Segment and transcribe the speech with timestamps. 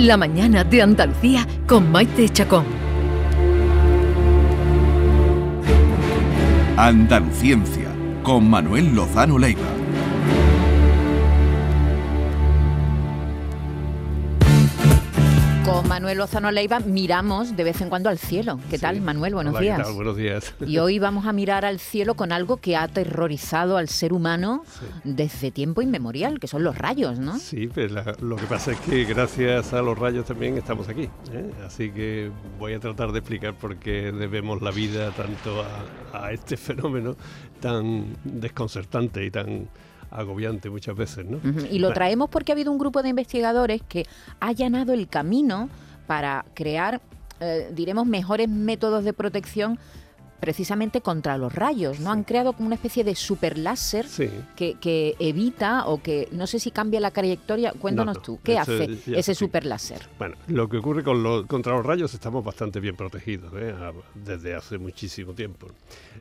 [0.00, 2.64] La mañana de Andalucía con Maite Chacón.
[6.78, 7.92] Andaluciencia
[8.22, 9.79] con Manuel Lozano Leiva.
[15.64, 18.58] Con Manuel Lozano Leiva miramos de vez en cuando al cielo.
[18.70, 19.34] ¿Qué tal, Manuel?
[19.34, 19.76] Buenos Hola, días.
[19.78, 19.92] ¿qué tal?
[19.94, 20.54] Buenos días.
[20.66, 24.64] Y hoy vamos a mirar al cielo con algo que ha aterrorizado al ser humano
[25.04, 27.38] desde tiempo inmemorial, que son los rayos, ¿no?
[27.38, 31.08] Sí, pues la- lo que pasa es que gracias a los rayos también estamos aquí.
[31.32, 31.50] ¿eh?
[31.64, 35.62] Así que voy a tratar de explicar por qué debemos la vida tanto
[36.12, 37.16] a, a este fenómeno
[37.60, 39.68] tan desconcertante y tan
[40.10, 41.40] agobiante muchas veces, ¿no?
[41.70, 44.06] Y lo traemos porque ha habido un grupo de investigadores que
[44.40, 45.68] ha allanado el camino
[46.06, 47.00] para crear,
[47.40, 49.78] eh, diremos, mejores métodos de protección
[50.40, 52.10] precisamente contra los rayos, ¿no?
[52.10, 54.28] Han creado como una especie de super láser Sí.
[54.56, 57.72] que, que evita o que no sé si cambia la trayectoria.
[57.78, 59.34] Cuéntanos No, tú, ¿qué eso hace ya ese se explica.
[59.34, 60.08] super láser?
[60.18, 63.74] Bueno, lo que ocurre con los, contra los rayos estamos bastante bien protegidos ¿eh?
[64.14, 65.66] Desde hace muchísimo tiempo.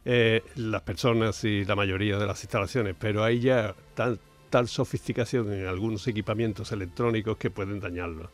[0.05, 5.51] Eh, las personas y la mayoría de las instalaciones, pero hay ya tal, tal sofisticación
[5.53, 8.27] en algunos equipamientos electrónicos que pueden dañarlos.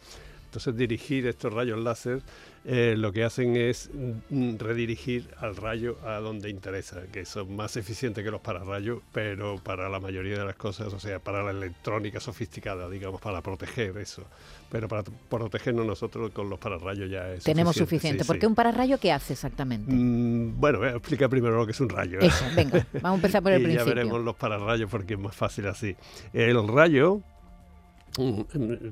[0.56, 2.22] Entonces dirigir estos rayos láser
[2.64, 3.92] eh, lo que hacen es
[4.30, 9.58] mm, redirigir al rayo a donde interesa, que son más eficientes que los pararrayos, pero
[9.62, 13.98] para la mayoría de las cosas, o sea, para la electrónica sofisticada, digamos, para proteger
[13.98, 14.24] eso.
[14.72, 18.20] Pero para protegernos nosotros con los pararrayos ya es Tenemos suficiente.
[18.20, 18.24] suficiente.
[18.24, 18.48] sí, porque sí.
[18.48, 19.94] un pararrayo qué hace exactamente?
[19.94, 22.20] Mm, bueno, voy a explicar primero lo que es un rayo.
[22.22, 23.86] Eso, venga, vamos a empezar por el y principio.
[23.86, 25.96] ya veremos los pararrayos porque es más fácil así.
[26.34, 27.35] El rayo, mm, mm,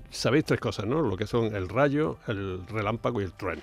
[0.10, 1.02] sabéis tres cosas, ¿no?
[1.02, 3.62] Lo que son el rayo, el relámpago y el trueno.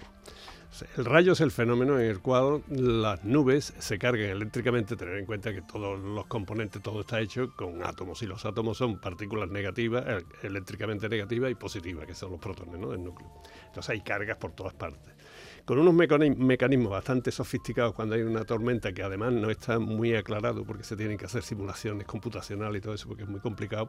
[0.97, 5.27] El rayo es el fenómeno en el cual las nubes se cargan eléctricamente, tener en
[5.27, 9.51] cuenta que todos los componentes, todo está hecho con átomos, y los átomos son partículas
[9.51, 10.05] negativas,
[10.43, 12.91] eléctricamente negativas y positivas, que son los protones ¿no?
[12.91, 13.29] del núcleo.
[13.67, 15.20] Entonces hay cargas por todas partes
[15.65, 20.15] con unos mecani- mecanismos bastante sofisticados cuando hay una tormenta que además no está muy
[20.15, 23.89] aclarado porque se tienen que hacer simulaciones computacionales y todo eso porque es muy complicado,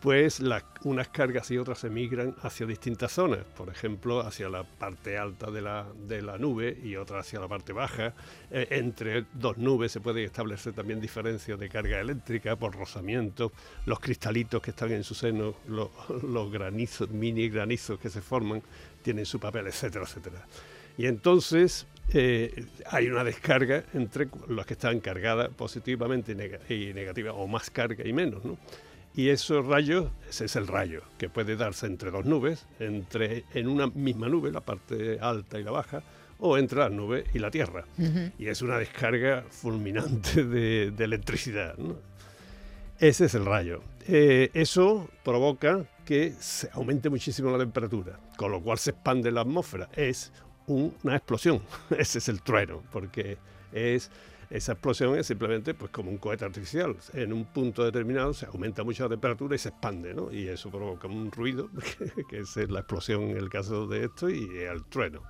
[0.00, 5.18] pues las- unas cargas y otras emigran hacia distintas zonas, por ejemplo hacia la parte
[5.18, 8.14] alta de la, de la nube y otra hacia la parte baja.
[8.50, 13.52] Eh, entre dos nubes se pueden establecer también diferencias de carga eléctrica por rozamiento,
[13.86, 15.90] los cristalitos que están en su seno, los,
[16.22, 18.62] los granizos, mini granizos que se forman,
[19.02, 20.46] tienen su papel, etcétera, etcétera.
[20.98, 26.92] Y entonces eh, hay una descarga entre las que están cargadas positivamente y, nega- y
[26.94, 28.58] negativas, o más carga y menos, ¿no?
[29.14, 33.66] Y esos rayos, ese es el rayo, que puede darse entre dos nubes, entre, en
[33.66, 36.02] una misma nube, la parte alta y la baja,
[36.38, 37.84] o entre las nubes y la Tierra.
[37.98, 38.30] Ujú.
[38.38, 41.76] Y es una descarga fulminante de, de electricidad.
[41.76, 41.96] ¿no?
[43.00, 43.82] Ese es el rayo.
[44.06, 49.40] Eh, eso provoca que se aumente muchísimo la temperatura, con lo cual se expande la
[49.40, 49.88] atmósfera.
[49.96, 50.32] Es
[50.70, 51.60] un- una explosión.
[51.98, 53.38] Ese es el trueno, porque
[53.72, 54.10] es
[54.50, 56.96] esa explosión es simplemente pues como un cohete artificial.
[57.14, 60.32] En un punto determinado se aumenta mucho la temperatura y se expande, ¿no?
[60.32, 61.70] Y eso provoca un ruido,
[62.28, 65.22] que es la explosión en el caso de esto, y el trueno.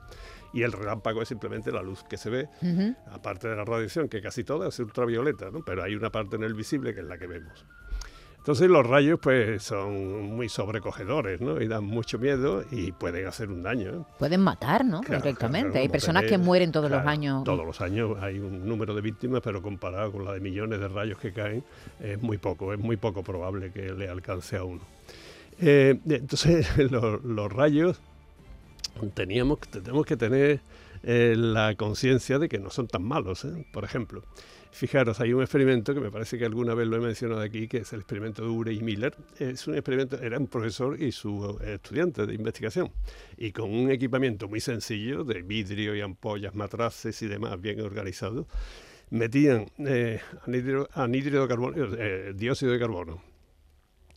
[0.55, 2.97] Y el relámpago es simplemente la luz que se ve, Ujú.
[3.13, 5.63] aparte de la radiación, que casi toda es ultravioleta, ¿no?
[5.67, 7.67] pero hay una parte en el visible que es la que vemos.
[8.41, 11.61] Entonces los rayos pues son muy sobrecogedores ¿no?
[11.61, 13.91] y dan mucho miedo y pueden hacer un daño.
[13.91, 14.03] ¿eh?
[14.19, 15.03] Pueden matar, ¿no?
[15.03, 15.73] Claro, Directamente.
[15.73, 17.45] claro, Hay personas que mueren todos los años.
[17.45, 20.89] Todos los años hay un número de víctimas, pero comparado con la de millones de
[20.89, 21.63] rayos que caen,
[22.01, 24.81] es muy poco, es muy poco probable que le alcance a uno.
[25.61, 28.01] Eh, entonces los, los rayos
[29.15, 30.61] teníamos, tenemos que tener
[31.03, 33.45] eh, la conciencia de que no son tan malos.
[33.45, 33.67] ¿eh?
[33.73, 34.23] Por ejemplo,
[34.71, 37.79] fijaros, hay un experimento que me parece que alguna vez lo he mencionado aquí, que
[37.79, 39.15] es el experimento de Urey y Miller.
[39.39, 42.91] Es un experimento, era un profesor y su eh, estudiante de investigación,
[43.37, 48.47] y con un equipamiento muy sencillo de vidrio y ampollas, matraces y demás bien organizado,
[49.11, 53.23] metían eh, de carbono, eh, dióxido de carbono,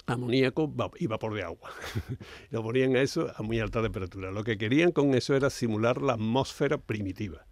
[0.06, 1.72] amoníaco y vapor de agua.
[2.50, 4.32] Lo ponían a eso a muy alta temperatura.
[4.32, 7.46] Lo que querían con eso era simular la atmósfera primitiva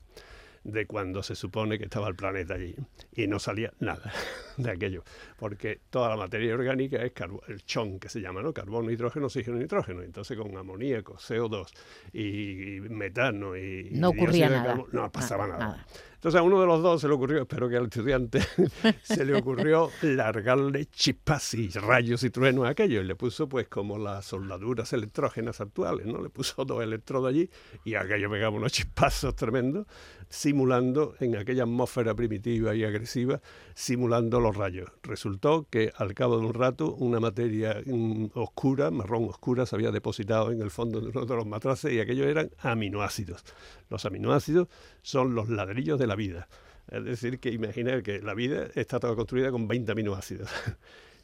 [0.63, 2.75] de cuando se supone que estaba el planeta allí.
[3.13, 4.11] Y no salía nada
[4.57, 5.03] de aquello,
[5.37, 7.13] porque toda la materia orgánica es
[7.47, 8.53] el chon, que se llama, ¿no?
[8.53, 10.03] Carbono, hidrógeno, oxígeno, nitrógeno.
[10.03, 11.67] Entonces con amoníaco, CO2
[12.13, 13.89] y metano y...
[13.91, 14.65] No ocurría nada.
[14.65, 15.87] carbono, no pasaba Nada, nada.
[16.21, 18.41] Entonces a uno de los dos se le ocurrió, espero que al estudiante,
[19.01, 23.01] se le ocurrió largarle chispas y rayos y truenos a aquello.
[23.01, 26.21] Y le puso pues como las soldaduras electrógenas actuales, ¿no?
[26.21, 27.50] Le puso dos electrodos allí
[27.83, 29.88] y aquello pegaba unos chispazos tremendos,
[30.29, 33.41] simulando en aquella atmósfera primitiva y agresiva,
[33.74, 34.91] simulando los rayos.
[35.01, 39.89] Resultó que al cabo de un rato una materia mm, oscura, marrón oscura, se había
[39.89, 43.44] depositado en el fondo de uno de los matraces y aquello eran aminoácidos.
[43.89, 44.67] Los aminoácidos
[45.01, 46.47] son los ladrillos de la vida.
[46.91, 50.49] Es decir, que imaginar que la vida está toda construida con 20 aminoácidos.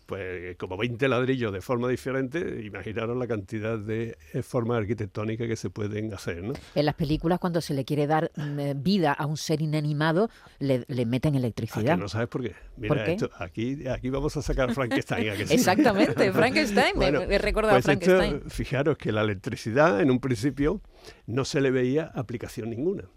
[0.08, 5.58] Pues como 20 ladrillos de forma diferente, imaginaron la cantidad de eh, formas arquitectónicas que
[5.58, 6.42] se pueden hacer.
[6.42, 6.54] ¿no?
[6.76, 10.30] En las películas, cuando se le quiere dar mm, eh, vida a un ser inanimado,
[10.60, 11.98] le, meten electricidad.
[11.98, 12.56] no sabes por qué?
[12.78, 15.28] Mira, Esto, aquí, aquí vamos a sacar Frankenstein.
[15.50, 18.50] Exactamente, Frankenstein, me, he recordado pues Frankenstein.
[18.50, 20.80] fijaros que la electricidad en un principio
[21.26, 23.10] no se le veía aplicación ninguna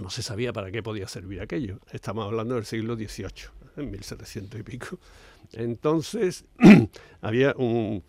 [0.00, 1.80] no se sabía para qué podía servir aquello.
[1.90, 4.98] Estamos hablando del siglo XVIII, en 1700 y pico.
[5.52, 6.44] Entonces,
[7.22, 8.02] había un,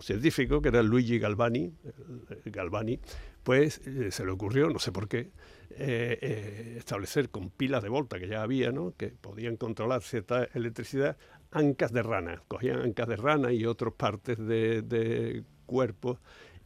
[0.00, 2.98] científico que era Luigi Galvani, eh, Galvani
[3.42, 5.30] pues eh, se le ocurrió, no sé por qué,
[5.70, 8.92] eh, establecer con pilas de volta que ya había, ¿no?
[8.96, 11.16] que podían controlar cierta electricidad,
[11.52, 12.42] ancas de rana.
[12.48, 16.18] Cogían ancas de rana y otras partes de, de cuerpos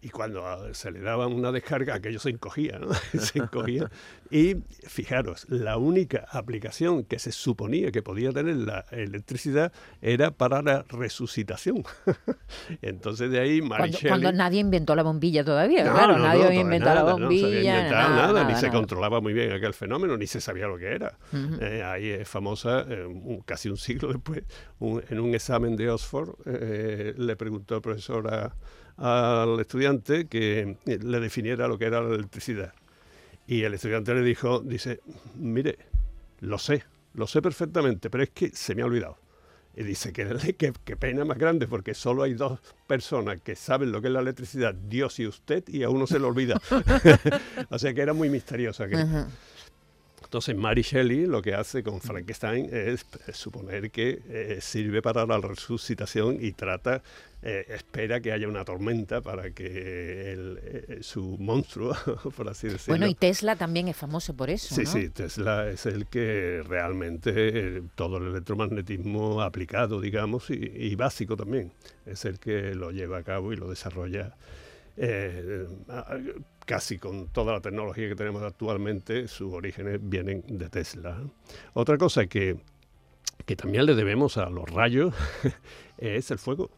[0.03, 2.89] y cuando se le daba una descarga, aquello se encogía, ¿no?
[3.19, 3.91] se encogía.
[4.33, 4.57] Y
[4.87, 10.87] fijaros, la única aplicación que se suponía que podía tener la electricidad era para la
[10.89, 11.85] resucitación.
[12.81, 16.95] Entonces de ahí Mary cuando, cuando, nadie inventó la bombilla todavía, claro, nadie había inventado
[16.95, 17.43] la bombilla.
[17.43, 20.67] No se había inventado nada, ni se controlaba muy bien aquel fenómeno, ni se sabía
[20.67, 21.19] lo que era.
[21.61, 23.07] Eh, ahí es famosa, eh,
[23.45, 24.45] casi un siglo después,
[24.81, 28.55] en un examen de Oxford, eh, le preguntó el profesor a
[29.03, 32.73] al estudiante que le definiera lo que era la electricidad.
[33.49, 35.01] Y el estudiante le dijo, dice,
[35.35, 35.77] mire,
[36.41, 36.85] lo sé,
[37.15, 39.19] lo sé perfectamente, pero es que se me ha olvidado.
[39.75, 44.01] Y dice que qué, pena más grande, porque solo hay dos personas que saben lo
[44.01, 46.61] que es la electricidad, Dios y usted, y a uno se le olvida.
[47.71, 48.87] o sea que era muy misteriosa.
[50.33, 55.37] Entonces Mary Shelley lo que hace con Frankenstein es, suponer que eh, sirve para la
[55.37, 57.03] resucitación y trata,
[57.43, 61.95] eh, espera que haya una tormenta para que eh, su monstruo,
[62.35, 62.93] por así decirlo.
[62.93, 64.75] Bueno, y Tesla también es famoso por eso.
[64.75, 71.73] Sí, sí, Tesla es el que realmente todo el electromagnetismo aplicado, digamos, y, básico también,
[72.07, 74.35] es el que lo lleva a cabo y lo desarrolla.
[76.67, 81.23] Casi con toda la tecnología que tenemos actualmente, sus orígenes vienen de Tesla.
[81.75, 82.59] Otra cosa que,
[83.45, 85.15] que también le debemos a los rayos
[85.99, 86.71] es el fuego.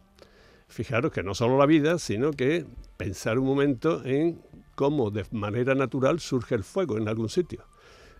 [0.68, 2.64] Fijaros que no solo la vida, sino que
[2.96, 4.40] pensar un momento en
[4.74, 7.64] cómo de manera natural surge el fuego en algún sitio.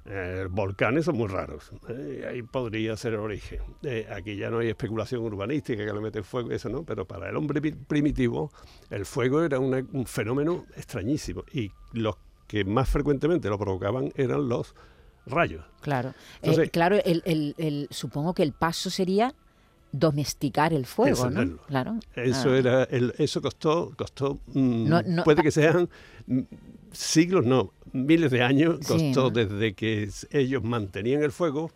[0.06, 3.60] Eh, volcanes son muy raros, eh, ahí podría ser el origen.
[3.82, 7.30] Eh, aquí ya no hay especulación urbanística que le mete fuego, eso no, pero para
[7.30, 8.52] el hombre primitivo
[8.90, 12.16] el fuego era un fenómeno extrañísimo y los
[12.46, 14.74] que más frecuentemente lo provocaban eran los
[15.24, 15.64] rayos.
[15.80, 16.12] Claro,
[16.70, 19.34] claro, el, supongo que el paso sería
[19.94, 21.56] domesticar el fuego, ¿no?
[21.69, 22.00] Claro.
[22.17, 22.58] Eso ah.
[22.58, 25.88] era, eso costó, costó, mm, puede que sean
[26.26, 26.41] mm,
[26.91, 31.70] siglos, no, miles de años costó desde que ellos mantenían el fuego.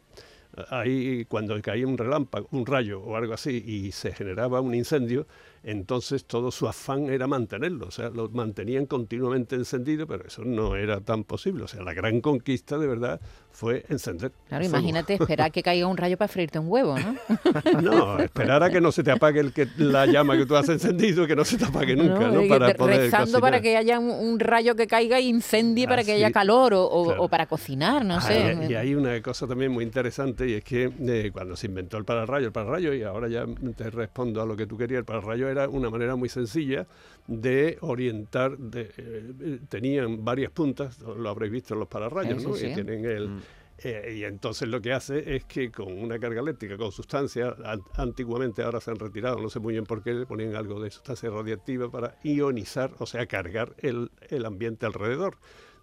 [0.71, 5.29] Ahí cuando caía un relámpago, un rayo o algo así y se generaba un incendio,
[5.63, 10.75] entonces todo su afán era mantenerlo, o sea, lo mantenían continuamente encendido, pero eso no
[10.75, 13.21] era tan posible, o sea, la gran conquista de verdad
[13.59, 14.31] fue encender.
[14.47, 17.17] Claro, imagínate esperar que caiga un rayo para freírte un huevo, ¿no?
[17.83, 20.69] no, esperar a que no se te apague el que, la llama que tú has
[20.69, 22.47] encendido, que no se te apague nunca, ¿no?
[22.47, 26.31] Para poder rezando para que haya un, rayo que caiga e incendie para que haya
[26.31, 28.57] calor o, para cocinar, no sé.
[28.69, 32.05] Y, hay una cosa también muy interesante y es que eh, cuando se inventó el
[32.05, 33.45] pararrayo, el pararrayo, y ahora ya
[33.77, 36.87] te respondo a lo que tú querías, el pararrayo era una manera muy sencilla
[37.27, 42.57] de orientar, eh, tenían varias puntas, lo habréis visto en los pararrayos, ¿no?
[42.57, 43.29] Y tienen el...
[43.29, 43.43] Mm.
[43.81, 47.55] Eh, y entonces lo que hace es que con una carga eléctrica, con sustancia,
[47.95, 50.91] antiguamente ahora se han retirado, no sé muy bien por qué, le ponían algo de
[50.91, 55.37] sustancia radiactiva para ionizar, o sea, cargar el, el ambiente alrededor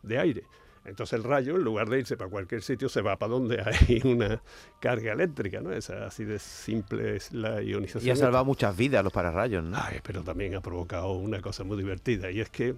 [0.03, 0.43] de aire.
[0.85, 4.01] Entonces el rayo, en lugar de irse para cualquier sitio, se va para donde hay
[4.03, 4.41] una
[4.79, 5.71] carga eléctrica, ¿no?
[5.71, 8.07] Es así de simple es la ionización.
[8.07, 9.77] Y ha salvado muchas vidas los pararrayos, ¿no?
[9.77, 12.75] Ay, pero también ha provocado una cosa muy divertida, y es que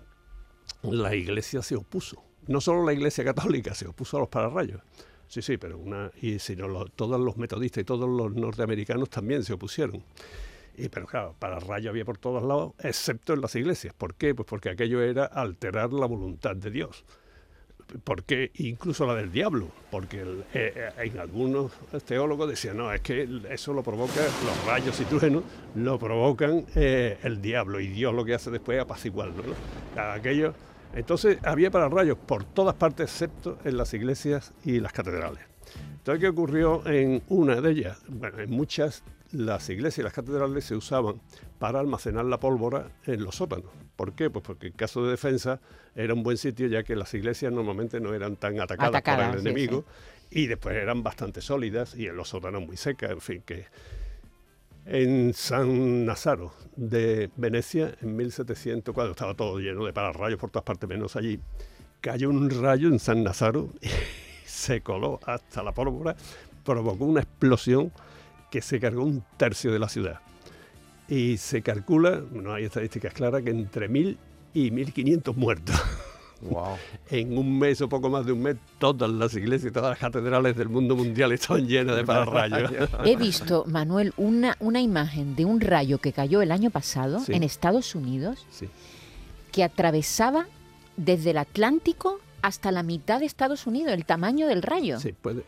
[0.84, 2.24] la iglesia se opuso.
[2.48, 4.82] No solo la iglesia católica se opuso a los pararrayos.
[5.27, 6.12] Sí, sí, pero una.
[6.22, 10.03] Y sino todos los metodistas y todos los norteamericanos también se opusieron.
[10.77, 13.93] Y, pero claro, pararrayos había por todos lados, excepto en las iglesias.
[13.93, 14.36] ¿Por qué?
[14.36, 17.03] Pues porque aquello era alterar la voluntad de Dios
[18.03, 21.72] porque incluso la del diablo, porque eh, eh, en algunos
[22.05, 25.43] teólogos decían, no, es que eso lo provoca, los rayos y truenos
[25.75, 29.43] lo provocan eh, el diablo y Dios lo que hace después es apaciguarlo.
[29.43, 30.01] ¿no?
[30.01, 30.53] Aquello,
[30.94, 35.41] entonces había pararrayos por todas partes, excepto en las iglesias y las catedrales.
[35.98, 38.00] Entonces, ¿qué ocurrió en una de ellas?
[38.08, 41.20] Bueno, en muchas las iglesias y las catedrales se usaban
[41.60, 43.72] para almacenar la pólvora en los sótanos.
[43.96, 44.29] ¿Por qué?
[44.29, 45.60] Pues porque en caso de defensa
[45.96, 49.36] era un buen sitio, ya que las iglesias normalmente no eran tan atacadas, Atacadas, por
[49.36, 49.86] el sí, enemigo
[50.29, 53.65] y después eran bastante sólidas y en los sótanos muy secas, en fin, que
[54.88, 60.63] en San Nazaro de Venecia, en 1700, cuando estaba todo lleno de pararrayos por todas
[60.63, 61.39] partes, menos allí,
[62.00, 63.89] cayó un rayo en San Nazaro y
[64.46, 66.15] se coló hasta la pólvora,
[66.63, 67.91] provocó una explosión
[68.50, 70.22] que se cargó un tercio de la ciudad.
[71.10, 74.17] Y se calcula, no hay estadísticas claras, que entre 1.000
[74.53, 75.75] y 1.500 muertos.
[76.41, 76.77] Wow.
[77.10, 80.00] En un mes o poco más de un mes, todas las iglesias y todas las
[80.00, 82.72] catedrales del mundo mundial estaban llenas de pararrayos.
[83.06, 87.34] He visto, Manuel, una, una imagen de un rayo que cayó el año pasado Sí.
[87.34, 88.67] en Estados Unidos Sí.
[89.51, 90.46] que atravesaba
[90.98, 95.00] desde el Atlántico hasta la mitad de Estados Unidos, el tamaño del rayo.
[95.00, 95.44] Sí, puede.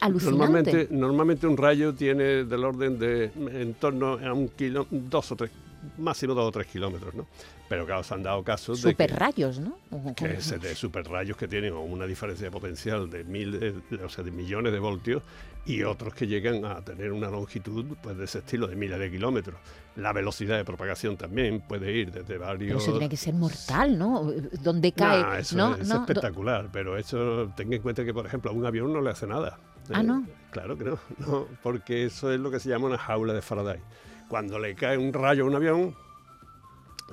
[0.00, 0.38] Alucinante.
[0.38, 5.36] Normalmente, normalmente un rayo tiene del orden de en torno a un kilo, dos o
[5.36, 5.50] tres,
[5.98, 7.26] máximo dos o tres kilómetros, ¿no?
[7.68, 9.76] Pero claro, se han dado casos de Super rayos, ¿no?
[10.16, 14.24] que es de superrayos que tienen una diferencia de potencial de mil, de- o sea,
[14.24, 15.22] de millones de voltios
[15.66, 19.10] y otros que llegan a tener una longitud pues, de ese estilo de miles de
[19.10, 19.56] kilómetros.
[19.96, 22.68] La velocidad de propagación también puede ir desde varios.
[22.68, 24.32] Pero eso tiene que ser mortal, ¿no?
[24.62, 25.22] ¿Dónde cae?
[25.22, 28.54] No, eso no, es no, espectacular, pero eso tenga en cuenta que, por ejemplo, a
[28.54, 29.58] un avión no le hace nada.
[29.92, 30.26] Ah, Eh, ¿no?
[30.50, 33.80] Claro que no, no, porque eso es lo que se llama una jaula de Faraday.
[34.28, 35.96] Cuando le cae un rayo a un avión,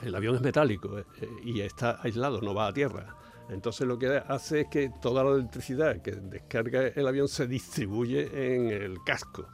[0.01, 1.05] el avión es metálico eh,
[1.43, 3.15] y está aislado, no va a tierra.
[3.49, 8.55] Entonces lo que hace es que toda la electricidad que descarga el avión se distribuye
[8.55, 9.47] en el casco.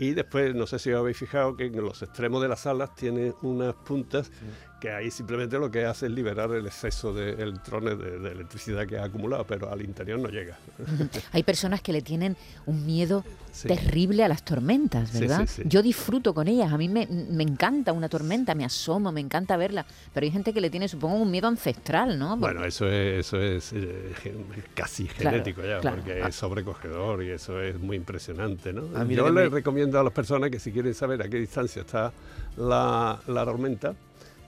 [0.00, 2.94] Y después, no sé si os habéis fijado que en los extremos de las alas
[2.94, 4.32] tiene unas puntas
[4.80, 8.86] que ahí simplemente lo que hace es liberar el exceso de electrones de, de electricidad
[8.86, 10.58] que ha acumulado, pero al interior no llega.
[11.32, 13.24] Hay personas que le tienen un miedo
[13.56, 13.68] Sí.
[13.68, 15.46] terrible a las tormentas, ¿verdad?
[15.48, 15.66] sí, sí.
[15.66, 19.56] Yo disfruto con ellas, a mí me, me encanta una tormenta, me asomo, me encanta
[19.56, 22.38] verla, pero hay gente que le tiene, supongo, un miedo ancestral, ¿no?
[22.38, 24.12] Porque- Bueno, eso es, eso es eh,
[24.74, 25.96] casi Claro, genético ya, claro.
[25.96, 26.28] porque Ah.
[26.28, 28.94] es sobrecogedor y eso es muy impresionante, ¿no?
[28.94, 31.28] A mí lo Yo les me- recomiendo a las personas que si quieren saber a
[31.30, 32.12] qué distancia está
[32.58, 33.94] la, la tormenta,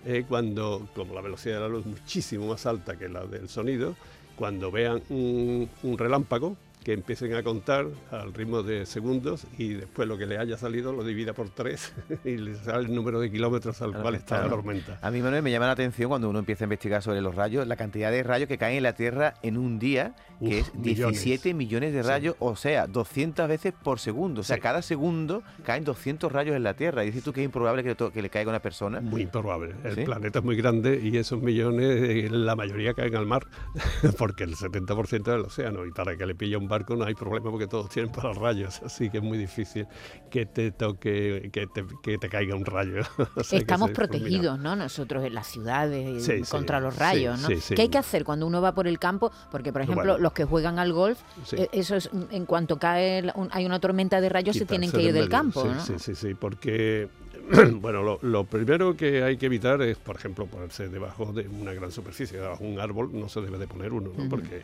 [0.09, 3.51] eh, cuando, como la velocidad de la luz es muchísimo más alta que la del
[3.51, 3.95] sonido,
[4.37, 6.57] cuando vean un, un relámpago,
[6.89, 10.95] que empiecen a contar al ritmo de segundos y después lo que le haya salido
[10.95, 11.93] lo divida por tres
[12.25, 14.57] y le sale el número de kilómetros al Claro, cual está la claro.
[14.57, 14.99] tormenta.
[15.03, 17.67] A mí, Manuel, me llama la atención cuando uno empieza a investigar sobre los rayos,
[17.67, 20.75] la cantidad de rayos que caen en la Tierra en un día, que Uf, es
[20.77, 21.23] millones.
[21.25, 22.09] 17 millones de Sí.
[22.09, 24.41] rayos, o sea, 200 veces por segundo.
[24.41, 24.63] O sea, Sí.
[24.63, 27.03] cada segundo caen 200 rayos en la Tierra.
[27.05, 29.01] Y dices tú que es improbable que, le que le caiga a una persona.
[29.03, 29.75] Muy improbable.
[29.85, 30.05] El ¿Sí?
[30.05, 33.47] planeta es muy grande y esos millones, la mayoría caen al mar,
[34.19, 35.85] porque el 70% es el océano.
[35.85, 38.83] Y para que le pille un barco no hay problema porque todos tienen pararrayos.
[38.83, 39.87] Así que es muy difícil
[40.31, 43.03] que te toque, que te, que te caiga un rayo.
[43.37, 44.09] O sea, que Estamos fulmina.
[44.09, 44.75] protegidos, ¿no?
[44.77, 47.49] Nosotros en las ciudades Sí, sí, contra los rayos, ¿no?
[47.49, 47.75] sí.
[47.75, 49.31] ¿Qué hay que hacer cuando uno va por el campo?
[49.51, 50.19] Porque, por ejemplo, Bueno.
[50.19, 51.19] los que juegan al golf,
[51.53, 55.07] eh, eso es, en cuanto cae hay una tormenta de rayos, se tienen que ir
[55.13, 55.31] de del medio.
[55.31, 55.81] campo, sí, ¿no?
[55.85, 57.09] Sí, sí, sí, porque,
[57.81, 61.73] bueno, lo, lo primero que hay que evitar es, por ejemplo, ponerse debajo de una
[61.73, 64.29] gran superficie, debajo de un árbol no se debe de poner uno, ¿no?
[64.29, 64.63] Porque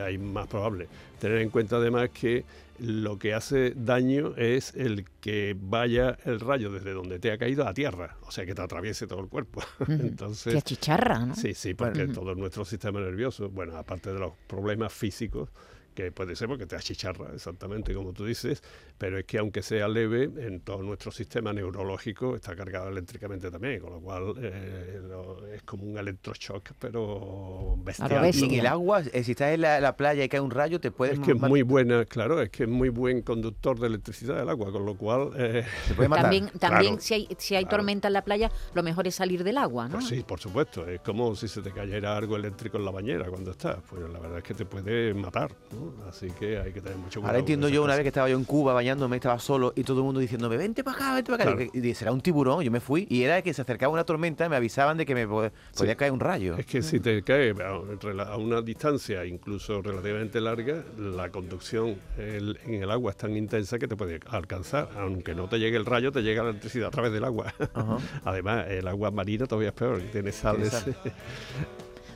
[0.00, 0.88] hay más probable.
[1.20, 2.44] Tener en cuenta además que
[2.78, 7.66] lo que hace daño es el que vaya el rayo desde donde te ha caído
[7.66, 9.62] a tierra, o sea, que te atraviese todo el cuerpo.
[9.80, 9.92] Ujú.
[9.92, 11.36] Entonces, Que achicharra, ¿no?
[11.36, 15.48] Sí, sí, porque todo nuestro sistema nervioso, bueno, aparte de los problemas físicos,
[15.92, 18.62] que puede ser porque te achicharra, exactamente como tú dices,
[18.98, 23.80] pero es que aunque sea leve, en todo nuestro sistema neurológico está cargado eléctricamente también,
[23.80, 28.08] con lo cual eh, lo- es como un electroshock, pero bestial.
[28.10, 28.16] ¿no?
[28.18, 28.60] Y bestia.
[28.60, 31.18] el agua, eh, si estás en la, la playa y cae un rayo, te puedes
[31.18, 34.48] Es que es muy buena, claro, es que es muy buen conductor de electricidad el
[34.48, 35.30] agua, con lo cual...
[35.36, 36.24] eh, te puede matar.
[36.24, 37.78] También, también Claro, si hay, si hay claro.
[37.78, 39.94] tormenta en la playa, lo mejor es salir del agua, ¿no?
[39.94, 40.86] Pues sí, por supuesto.
[40.86, 43.76] Es como si se te cayera algo eléctrico en la bañera cuando estás.
[43.88, 45.50] Pues la verdad es que te puede matar.
[45.72, 45.81] ¿no?
[46.08, 47.28] Así que hay que tener mucho cuidado.
[47.28, 49.98] Ahora entiendo yo una vez que estaba yo en Cuba bañándome, estaba solo y todo
[49.98, 51.56] el mundo diciéndome, vente para acá, vente para acá.
[51.56, 51.70] Claro.
[51.74, 54.56] Y será un tiburón, yo me fui y era que se acercaba una tormenta, me
[54.56, 56.56] avisaban de que me po- podía caer un rayo.
[56.56, 62.90] Es que si te cae a una distancia incluso relativamente larga, la conducción en el
[62.90, 64.88] agua es tan intensa que te puede alcanzar.
[64.96, 67.52] Aunque no te llegue el rayo, te llega la electricidad a través del agua.
[67.74, 67.98] Ajá.
[68.24, 70.84] Además, el agua marina todavía es peor, tiene sales.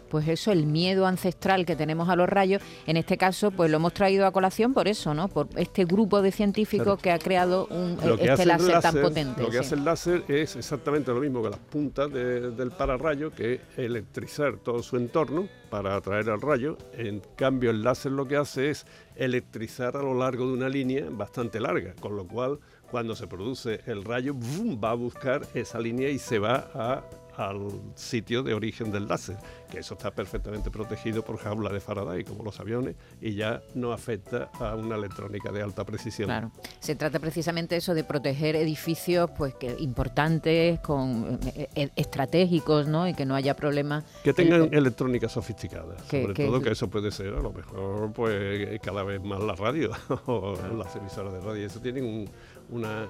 [0.09, 3.77] Pues eso, el miedo ancestral que tenemos a los rayos, en este caso, pues lo
[3.77, 5.29] hemos traído a colación por eso, ¿no?
[5.29, 9.43] Por este grupo de científicos que ha creado un, este láser, tan potente.
[9.43, 13.55] Lo que hace el láser es exactamente lo mismo que las puntas del pararrayo, que
[13.55, 16.79] es electrizar todo su entorno para atraer al rayo.
[16.97, 18.87] En cambio, el láser lo que hace es
[19.17, 22.59] electrizar a lo largo de una línea bastante larga, con lo cual
[22.91, 24.35] cuando se produce el rayo,
[24.83, 27.03] va a buscar esa línea y se va a
[27.37, 29.37] al sitio de origen del láser,
[29.71, 33.93] que eso está perfectamente protegido por jaula de Faraday, como los aviones, y ya no
[33.93, 36.27] afecta a una electrónica de alta precisión.
[36.27, 36.51] Claro,
[36.81, 43.09] se trata precisamente eso de proteger edificios pues que importantes, con eh, eh, estratégicos, ¿no?
[43.09, 44.05] Y que no haya problemas.
[44.23, 49.03] Que tengan electrónica sofisticada, sobre todo que eso puede ser a lo mejor pues cada
[49.03, 49.91] vez más la radio
[50.27, 52.29] o las emisoras de radio, eso tienen
[52.71, 53.07] una,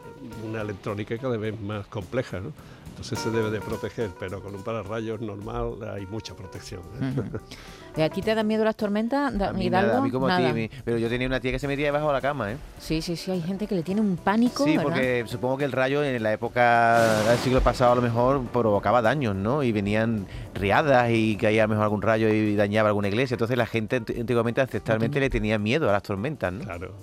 [0.46, 2.52] una electrónica cada vez más compleja, ¿no?
[2.96, 6.80] Entonces se debe de proteger, pero con un pararrayos normal hay mucha protección.
[7.96, 10.36] ¿Y ¿A ti te dan miedo las tormentas, a mí Nada, a mí como a
[10.36, 12.56] ti, pero yo tenía una tía que se metía debajo de la cama, ¿eh?
[12.78, 15.72] Sí, sí, sí, hay gente que le tiene un pánico, Sí, porque supongo que el
[15.72, 19.62] rayo en la época del siglo pasado a lo mejor provocaba daños, ¿no?
[19.62, 23.34] Y venían riadas y caía a lo mejor algún rayo y dañaba alguna iglesia.
[23.34, 26.64] Entonces la gente antiguamente ancestralmente le tenía miedo a las tormentas, ¿no?
[26.64, 26.94] Claro.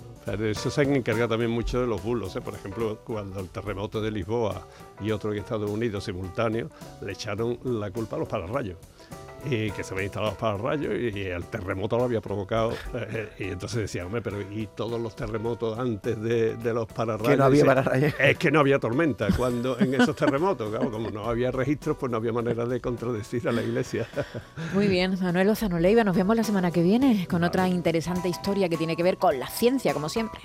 [0.48, 2.36] eso se encarga también mucho de los bulos.
[2.36, 2.40] ¿eh?
[2.40, 4.64] Por ejemplo, cuando el terremoto de Lisboa
[5.00, 6.70] y otro en Estados Unidos simultáneo
[7.02, 8.76] le echaron la culpa a los pararrayos
[9.46, 12.72] y que se habían instalado para rayos y el terremoto lo había provocado.
[12.94, 17.30] Eh, y entonces decía, hombre, pero ¿y todos los terremotos antes de, los pararrayos?
[17.30, 18.14] Que no había pararrayos.
[18.18, 20.70] Es que no había tormenta cuando en esos terremotos.
[20.70, 24.06] Claro, como no había registros, pues no había manera de contradecir a la iglesia.
[24.72, 28.68] Muy bien, Manuel Lozano Leiva, nos vemos la semana que viene con otra interesante historia
[28.68, 30.40] que tiene que ver con la ciencia, como siempre.